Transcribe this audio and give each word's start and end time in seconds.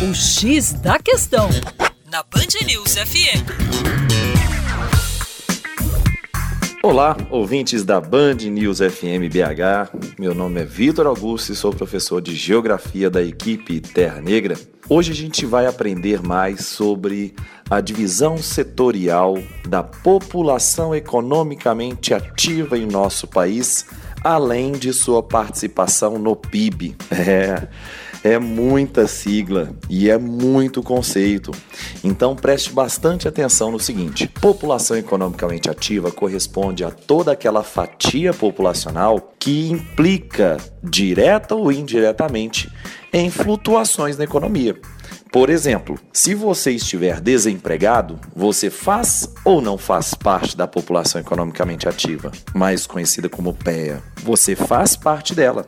O 0.00 0.14
X 0.14 0.74
da 0.74 0.96
Questão, 1.00 1.48
na 2.08 2.22
Band 2.22 2.64
News 2.64 2.94
FM. 2.94 3.42
Olá, 6.84 7.16
ouvintes 7.30 7.84
da 7.84 8.00
Band 8.00 8.36
News 8.48 8.78
FM 8.78 9.26
BH. 9.28 9.90
Meu 10.16 10.36
nome 10.36 10.60
é 10.60 10.64
Vitor 10.64 11.08
Augusto 11.08 11.52
e 11.52 11.56
sou 11.56 11.72
professor 11.72 12.20
de 12.20 12.36
Geografia 12.36 13.10
da 13.10 13.20
equipe 13.20 13.80
Terra 13.80 14.20
Negra. 14.20 14.56
Hoje 14.88 15.10
a 15.10 15.14
gente 15.16 15.44
vai 15.44 15.66
aprender 15.66 16.22
mais 16.22 16.66
sobre 16.66 17.34
a 17.68 17.80
divisão 17.80 18.38
setorial 18.38 19.36
da 19.68 19.82
população 19.82 20.94
economicamente 20.94 22.14
ativa 22.14 22.78
em 22.78 22.86
nosso 22.86 23.26
país, 23.26 23.84
além 24.22 24.70
de 24.70 24.92
sua 24.92 25.24
participação 25.24 26.20
no 26.20 26.36
PIB. 26.36 26.94
É. 27.10 27.66
É 28.22 28.38
muita 28.38 29.06
sigla 29.06 29.72
e 29.88 30.10
é 30.10 30.18
muito 30.18 30.82
conceito. 30.82 31.52
Então 32.02 32.34
preste 32.34 32.72
bastante 32.72 33.28
atenção 33.28 33.70
no 33.70 33.78
seguinte: 33.78 34.26
população 34.40 34.96
economicamente 34.96 35.70
ativa 35.70 36.10
corresponde 36.10 36.84
a 36.84 36.90
toda 36.90 37.32
aquela 37.32 37.62
fatia 37.62 38.34
populacional 38.34 39.34
que 39.38 39.70
implica, 39.70 40.56
direta 40.82 41.54
ou 41.54 41.70
indiretamente, 41.70 42.70
em 43.12 43.30
flutuações 43.30 44.18
na 44.18 44.24
economia. 44.24 44.76
Por 45.30 45.50
exemplo, 45.50 45.98
se 46.12 46.34
você 46.34 46.72
estiver 46.72 47.20
desempregado, 47.20 48.18
você 48.34 48.70
faz 48.70 49.28
ou 49.44 49.60
não 49.60 49.76
faz 49.76 50.14
parte 50.14 50.56
da 50.56 50.66
população 50.66 51.20
economicamente 51.20 51.86
ativa, 51.86 52.32
mais 52.54 52.86
conhecida 52.86 53.28
como 53.28 53.52
PEA? 53.52 54.02
Você 54.22 54.56
faz 54.56 54.96
parte 54.96 55.34
dela. 55.34 55.66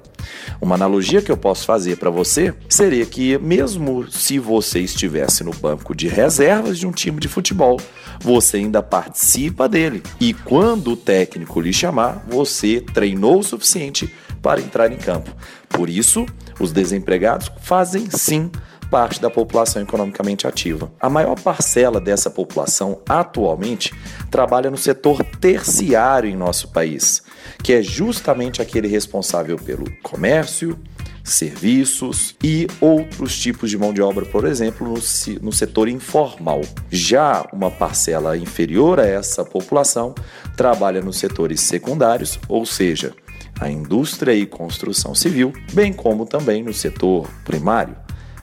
Uma 0.60 0.76
analogia 0.76 1.20
que 1.20 1.30
eu 1.30 1.36
posso 1.36 1.66
fazer 1.66 1.96
para 1.98 2.08
você 2.10 2.54
seria 2.68 3.04
que, 3.04 3.38
mesmo 3.38 4.10
se 4.10 4.38
você 4.38 4.80
estivesse 4.80 5.44
no 5.44 5.52
banco 5.52 5.94
de 5.94 6.08
reservas 6.08 6.78
de 6.78 6.86
um 6.86 6.92
time 6.92 7.20
de 7.20 7.28
futebol, 7.28 7.78
você 8.20 8.56
ainda 8.56 8.82
participa 8.82 9.68
dele. 9.68 10.02
E 10.18 10.32
quando 10.32 10.92
o 10.92 10.96
técnico 10.96 11.60
lhe 11.60 11.72
chamar, 11.72 12.24
você 12.28 12.80
treinou 12.80 13.40
o 13.40 13.44
suficiente 13.44 14.12
para 14.40 14.60
entrar 14.60 14.90
em 14.90 14.96
campo. 14.96 15.30
Por 15.68 15.88
isso, 15.88 16.26
os 16.58 16.72
desempregados 16.72 17.50
fazem 17.60 18.08
sim 18.10 18.50
parte 18.90 19.20
da 19.20 19.30
população 19.30 19.80
economicamente 19.80 20.46
ativa. 20.46 20.90
A 21.00 21.08
maior 21.08 21.38
parcela 21.40 22.00
dessa 22.00 22.28
população 22.28 23.00
atualmente 23.08 23.94
trabalha 24.30 24.70
no 24.70 24.76
setor 24.76 25.24
terciário 25.24 26.28
em 26.28 26.36
nosso 26.36 26.68
país, 26.68 27.22
que 27.62 27.72
é 27.72 27.82
justamente 27.82 28.60
aquele 28.60 28.88
responsável 28.88 29.56
pelo 29.56 29.90
comércio, 30.02 30.78
serviços 31.22 32.34
e 32.42 32.66
outros 32.80 33.38
tipos 33.38 33.70
de 33.70 33.78
mão 33.78 33.92
de 33.92 34.02
obra, 34.02 34.26
por 34.26 34.44
exemplo, 34.44 34.86
no, 34.88 34.94
no, 35.40 35.52
setor 35.52 35.88
informal. 35.88 36.60
Já 36.90 37.46
uma 37.52 37.70
parcela 37.70 38.36
inferior 38.36 38.98
a 38.98 39.06
essa 39.06 39.44
população 39.44 40.14
trabalha 40.56 41.00
nos 41.00 41.18
setores 41.18 41.60
secundários, 41.60 42.38
ou 42.48 42.66
seja, 42.66 43.14
a 43.60 43.70
indústria 43.70 44.34
e 44.34 44.46
construção 44.46 45.14
civil, 45.14 45.52
bem 45.72 45.92
como 45.92 46.24
também 46.24 46.62
no 46.62 46.72
setor 46.72 47.28
primário, 47.44 47.94